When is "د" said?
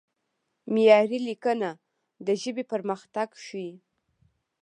2.25-2.27